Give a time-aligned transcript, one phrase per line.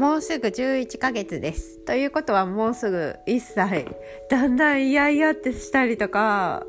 [0.00, 1.84] もうすぐ11ヶ月です。
[1.84, 3.84] ということはもうすぐ1歳。
[4.30, 6.66] だんだんイヤイヤってしたりとか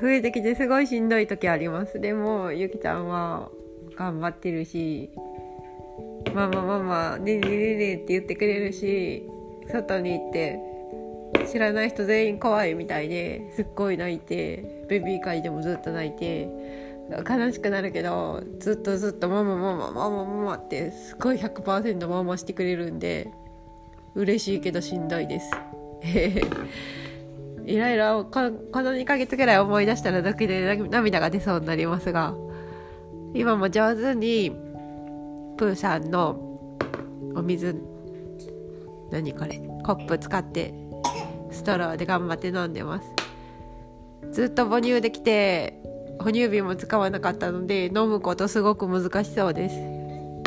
[0.00, 2.00] 増えてきてすごいしんどい時あります。
[2.00, 3.50] でもゆきちゃんは
[3.96, 5.10] 頑張ってるし
[6.32, 9.28] ママママねねねねって言ってくれるし
[9.66, 10.60] 外に行って
[11.50, 16.48] 知らない人全員怖いみたいですっごい泣いてベビーカーでもずっと泣いて
[17.18, 23.32] 悲しくなるけどずっとずっとママママママママってすごい100%ママしてくれるんで
[24.14, 25.50] 嬉しいけどしんどいです。
[27.64, 28.50] いろいろこの
[28.92, 32.34] 2ヶ月ぐらい思い出したらだけで涙が出そうになりますが
[33.34, 34.50] 今も上手に
[35.56, 36.36] プーさんの
[37.36, 37.80] お水
[39.12, 40.74] 何これコップ使って
[41.52, 43.08] ストローで頑張って飲んでます
[44.32, 45.80] ずっと母乳できて
[46.22, 49.76] 哺乳瓶も使わなかったので飲むことすごく難しそうです。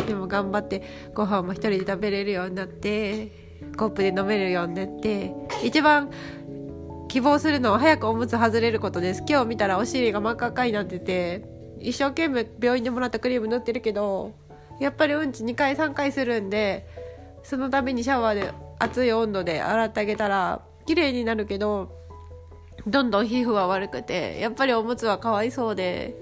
[0.07, 3.31] でも頑張ってご飯も一人で食べれるようになって
[3.75, 6.11] コップで飲めるようになって一番
[7.07, 9.23] 希望するのは早くおむつ外れることです。
[9.27, 11.45] 今日見たらお尻が真っ赤っかになってて
[11.79, 14.33] 一生懸命病院でもらったクリーム塗ってるけど
[14.79, 16.87] やっぱりうんち2回3回するんで
[17.43, 22.04] そのためにシャワーで熱い温度で洗ってあげたら綺麗になるけど
[22.87, 26.15] どんどん皮膚は悪くてやっぱりおむつはかわいそうで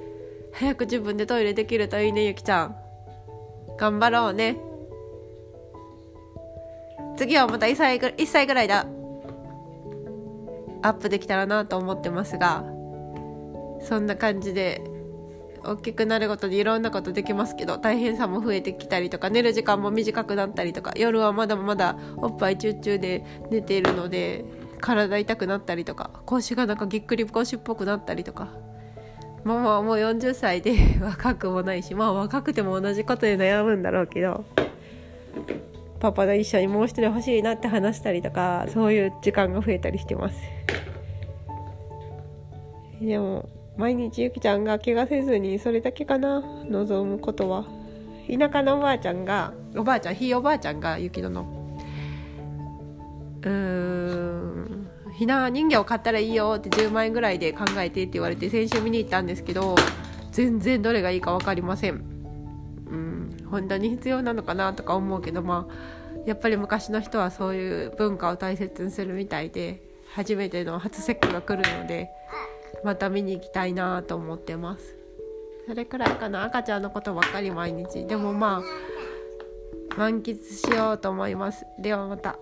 [0.54, 2.76] 早く自分でトイレできるといいねゆきちゃん。
[3.78, 4.58] 頑張ろうね。
[7.18, 8.86] 次はまた1歳ぐ ,1 歳ぐらいだ。
[10.84, 12.64] アップできたらなと思ってますが
[13.82, 14.84] そんな感じで
[15.64, 24.44] 大きくなるごとにいろんなことできますけど大変さも増えてきたりとか寝る時間も短くなったりとか夜はまだまだおっぱいチューチューで寝ているので
[24.84, 28.50] 体痛くなったりとか腰がなんかぎっくり腰っぽくなったりとか。
[29.46, 34.46] ママはもう40歳で 若くもないしまあ若くても同じことで悩むんだろうけど
[36.00, 40.42] パパと一緒にもう一人欲しいなって話したりとかそういう時間が増えたりしてます。
[43.02, 47.66] でも毎日ゆきちゃんが怪我せずにそれだけかな望むことは。
[48.30, 51.46] 田舎のおばあちゃんがおばあちゃんひいおばあちゃんがゆきのの。
[53.42, 54.13] うーん。
[55.14, 59.76] ひな人形を買ったらいいよって10万円ぐらいで考えてって言われて先週見に行ったんですけど
[60.32, 61.94] 全然どれがいいか分かりません。
[62.88, 65.74] うん本当に必要なのかなとか思うけどまあ
[66.26, 72.10] やっぱり昔の人はそういう文化を大切にするみたいで初めての初節句が来るので
[72.84, 74.96] また見に行きたいなと思ってます。
[75.68, 76.44] それくらいかな。
[76.44, 78.06] 赤ちゃんのことばっかり毎日。
[78.06, 81.66] でもまあ満喫しようと思います。
[81.80, 82.38] ではまた。